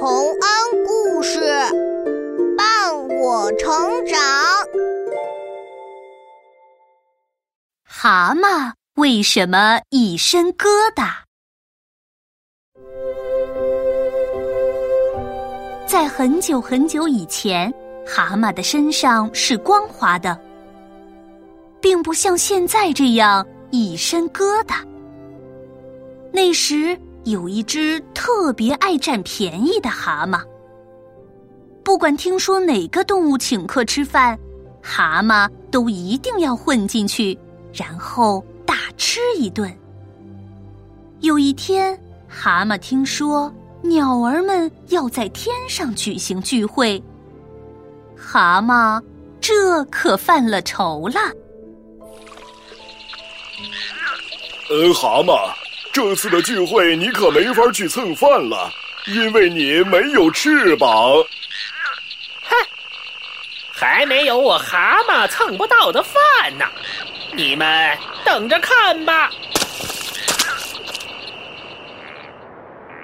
[0.00, 1.40] 洪恩故事
[2.56, 3.68] 伴我成
[4.06, 4.16] 长。
[7.82, 11.14] 蛤蟆为什么一身疙瘩？
[15.84, 17.74] 在很久很久以前，
[18.06, 20.40] 蛤蟆的身上是光滑的，
[21.80, 24.76] 并不像现在这样一身疙瘩。
[26.32, 26.96] 那时。
[27.28, 30.40] 有一只特别爱占便宜的蛤蟆，
[31.84, 34.38] 不管听说哪个动物请客吃饭，
[34.82, 37.38] 蛤蟆都一定要混进去，
[37.70, 39.70] 然后大吃一顿。
[41.20, 47.02] 有一天，蛤蟆听说鸟儿们要在天上举行聚会，
[48.16, 49.02] 蛤蟆
[49.38, 51.20] 这可犯了愁了。
[54.70, 55.67] 呃，蛤蟆。
[56.00, 58.70] 这次的聚会你可没法去蹭饭了，
[59.08, 60.88] 因为你没有翅膀。
[62.44, 62.56] 哼，
[63.72, 66.64] 还没有我蛤蟆蹭不到的饭呢，
[67.34, 69.28] 你们等着看吧。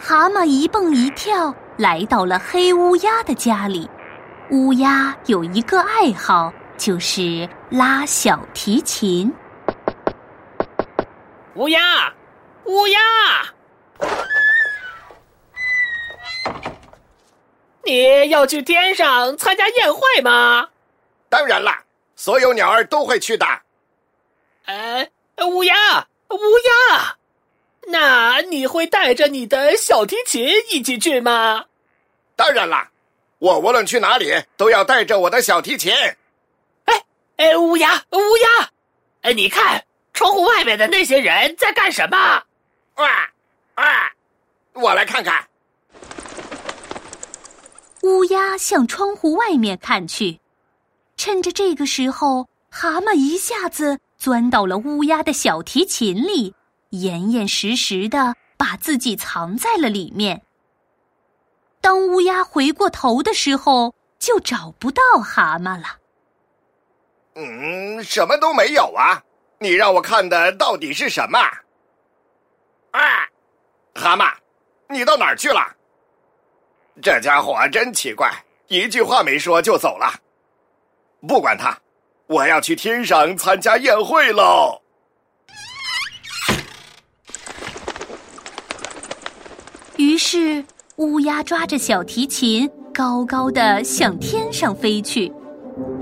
[0.00, 3.86] 蛤蟆一蹦一跳来到了黑乌鸦的家里。
[4.50, 9.30] 乌鸦有一个爱好，就是拉小提琴。
[11.56, 12.10] 乌鸦。
[12.68, 13.00] 乌鸦，
[17.82, 20.68] 你要去天上参加宴会吗？
[21.30, 21.82] 当然啦，
[22.14, 23.46] 所有鸟儿都会去的。
[24.66, 25.10] 呃，
[25.46, 25.74] 乌鸦，
[26.28, 27.16] 乌鸦，
[27.86, 31.64] 那你会带着你的小提琴一起去吗？
[32.36, 32.90] 当然啦，
[33.38, 35.90] 我无论去哪里都要带着我的小提琴。
[36.84, 37.02] 哎
[37.38, 38.70] 哎，乌鸦，乌鸦，
[39.22, 39.82] 哎，你看
[40.12, 42.42] 窗户外面的那些人在干什么？
[42.98, 43.08] 哇
[43.74, 44.12] 啊！
[44.74, 45.44] 我来看看。
[48.02, 50.40] 乌鸦向窗户外面看去，
[51.16, 56.54] 趁着这个时候，蛤蟆一下子钻到了乌鸦的小提琴里，
[56.90, 60.42] 严严实实的把自己藏在了里面。
[61.80, 65.98] 当乌鸦回过头的时候，就找不到蛤蟆了。
[67.34, 69.22] 嗯，什么都没有啊！
[69.58, 71.38] 你让我看的到底是什么？
[72.92, 73.00] 啊，
[73.94, 74.32] 蛤蟆，
[74.88, 75.60] 你到哪儿去了？
[77.00, 78.30] 这家伙真奇怪，
[78.66, 80.12] 一句话没说就走了。
[81.26, 81.78] 不管他，
[82.26, 84.80] 我要去天上参加宴会喽。
[89.96, 90.64] 于是，
[90.96, 95.32] 乌鸦抓着小提琴，高高的向天上飞去。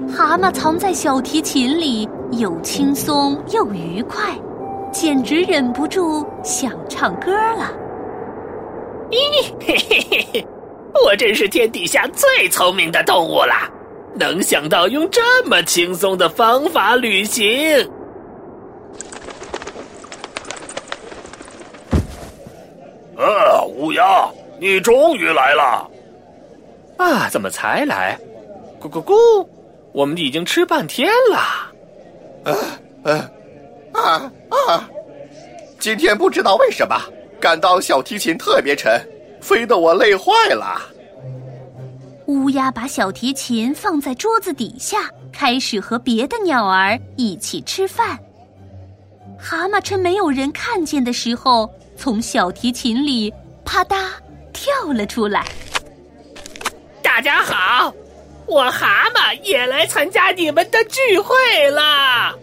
[0.09, 4.35] 蛤蟆藏在小提琴里，又轻松又愉快。
[4.99, 7.71] 简直忍不住想唱歌了。
[9.11, 10.47] 咦，嘿嘿嘿嘿，
[11.05, 13.53] 我真是天底下最聪明的动物了，
[14.15, 17.87] 能想到用这么轻松的方法旅行。
[23.19, 24.27] 啊，乌鸦，
[24.59, 25.91] 你终于来了！
[26.97, 28.19] 啊，怎么才来？
[28.81, 29.47] 咕咕咕，
[29.93, 31.39] 我们已经吃半天了。
[32.45, 32.57] 呃
[33.05, 33.36] 呃。
[33.97, 34.91] 啊啊！
[35.79, 36.97] 今天不知道为什么
[37.41, 39.01] 感到小提琴特别沉，
[39.41, 40.81] 飞得我累坏了。
[42.27, 48.19] 乌鸦把小提琴放在桌子底下，开始和别的鸟儿一起吃饭。
[49.39, 53.33] 蛤蟆趁没有人看见的时候，从小提琴里
[53.65, 54.09] 啪嗒
[54.53, 55.47] 跳了出来。
[57.03, 57.95] 大家好，
[58.47, 62.35] 我蛤蟆也来参加你们的聚会啦！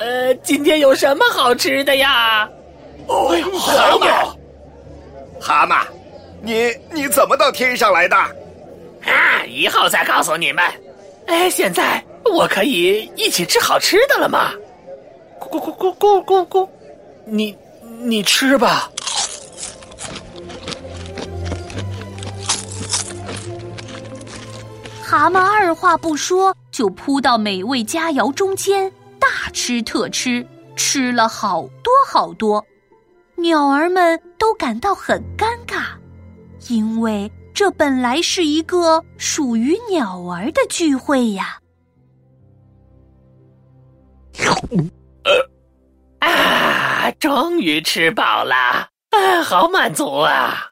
[0.00, 2.48] 呃，今天有什么好吃的呀？
[3.06, 4.34] 哦，蛤蟆，
[5.38, 5.84] 蛤蟆，
[6.40, 8.16] 你你怎么到天上来的？
[8.16, 10.64] 啊，以后再告诉你们。
[11.26, 14.52] 哎，现在我可以一起吃好吃的了吗？
[15.38, 16.66] 咕咕咕咕咕咕咕，
[17.26, 17.54] 你
[17.98, 18.90] 你吃吧。
[25.04, 28.90] 蛤蟆二话不说，就扑到美味佳肴中间。
[29.20, 30.44] 大吃特吃，
[30.74, 32.64] 吃了好多好多，
[33.36, 35.84] 鸟儿们都感到很尴尬，
[36.68, 41.58] 因为这本来是一个属于鸟儿的聚会呀。
[46.20, 48.54] 啊，终于吃饱了，
[49.10, 50.70] 啊，好满足啊！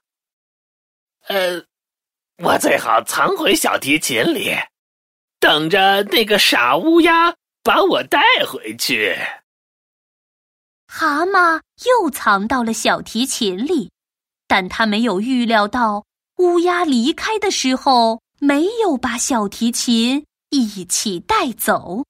[1.28, 1.62] 呃，
[2.42, 4.54] 我最好藏回小提琴里，
[5.40, 7.34] 等着那个傻乌鸦。
[7.68, 8.18] 把我带
[8.50, 9.14] 回去。
[10.86, 13.90] 蛤蟆又藏到了小提琴里，
[14.46, 16.06] 但他没有预料到，
[16.38, 22.02] 乌鸦离开的时候没有把小提琴一起带走。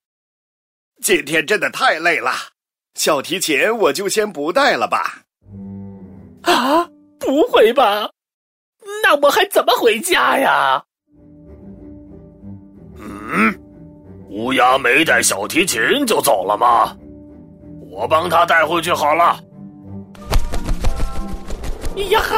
[1.03, 2.31] 今天真的太累了，
[2.95, 5.23] 小提琴我就先不带了吧。
[6.43, 6.89] 啊，
[7.19, 8.09] 不会吧？
[9.03, 10.85] 那我还怎么回家呀？
[12.97, 13.53] 嗯，
[14.31, 16.95] 乌鸦没带小提琴就走了吗？
[17.91, 19.41] 我帮他带回去好了。
[22.11, 22.37] 呀哈！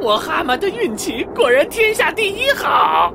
[0.00, 3.12] 我蛤蟆的运气果然天下第一好。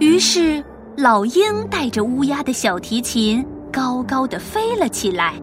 [0.00, 0.62] 于是，
[0.96, 5.34] 老鹰带着乌鸦的小提琴高高的飞了起来。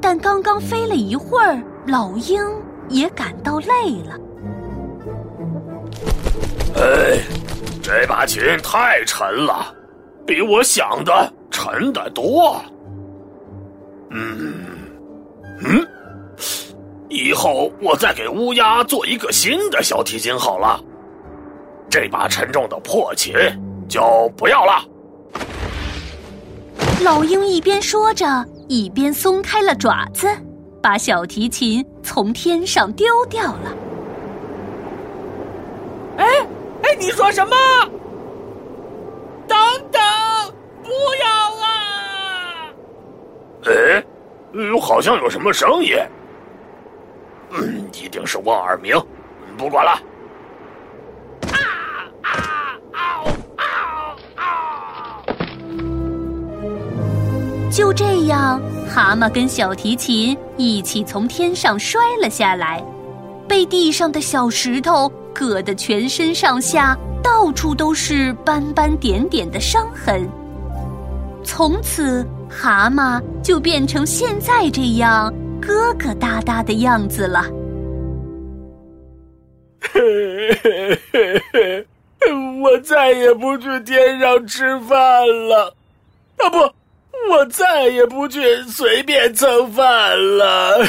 [0.00, 2.40] 但刚刚飞了一会儿，老鹰
[2.88, 4.20] 也感到累了。
[6.76, 7.18] 哎，
[7.86, 9.72] 这把琴太沉了，
[10.26, 12.60] 比我想的沉得多。
[14.10, 14.66] 嗯，
[15.60, 15.86] 嗯，
[17.08, 20.82] 以后我再给乌鸦做一个新的小提琴好了。
[21.88, 23.32] 这把沉重的破琴
[23.88, 24.84] 就不要了。
[27.04, 28.26] 老鹰一边说着。
[28.68, 30.26] 一边松开了爪子，
[30.82, 33.76] 把小提琴从天上丢掉了。
[36.16, 36.26] 哎
[36.82, 37.54] 哎，你说什么？
[39.46, 39.56] 等
[39.92, 40.00] 等，
[40.82, 40.90] 不
[41.22, 41.28] 要
[41.64, 42.72] 啊！
[43.64, 44.04] 哎，
[44.52, 45.94] 嗯，好像有什么声音。
[47.52, 48.94] 嗯，一定是望耳鸣。
[49.56, 49.98] 不管了。
[57.70, 62.82] 就这样，蛤蟆跟小提琴一起从天上摔了下来，
[63.46, 70.26] 被地上的小石头硌得全身上下到处都是斑斑点点的伤痕。
[71.44, 75.30] 从此，蛤蟆就变成现在这样
[75.60, 77.44] 疙疙瘩瘩的样子了。
[82.62, 84.98] 我再也不去天上吃饭
[85.48, 85.74] 了，
[86.38, 86.58] 啊不！
[87.30, 90.78] 我再也不去随便蹭饭了。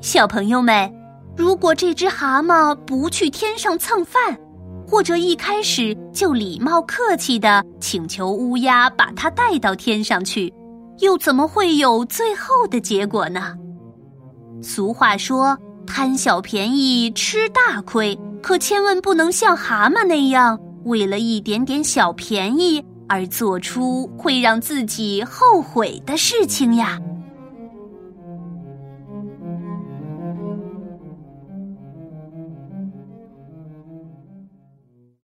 [0.00, 0.90] 小朋友们，
[1.36, 4.34] 如果这只蛤蟆不去天上蹭饭，
[4.88, 10.50] 或者一开始就礼貌客气的请求乌鸦把它带到天上去，
[11.00, 13.54] 又怎么会有最后的结果呢？
[14.62, 15.56] 俗话说
[15.86, 26.98] ：“贪小便宜吃大亏。”可千万不能像蛤蟆那样，为了一点点小便宜而做出会让自己后悔的事情呀。